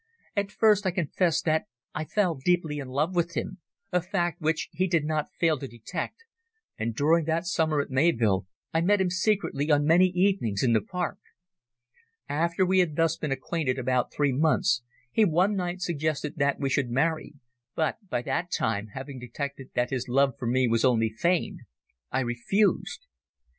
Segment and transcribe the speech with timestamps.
[0.35, 3.59] At first I confess that I fell deeply in love with him,
[3.91, 6.23] a fact which he did not fail to detect,
[6.75, 10.81] and during that summer at Mayvill I met him secretly on many evenings in the
[10.81, 11.19] park.
[12.27, 16.71] After we had thus been acquainted about three months, he one night suggested that we
[16.71, 17.35] should marry,
[17.75, 21.59] but by that time, having detected that his love for me was only feigned,
[22.11, 23.05] I refused.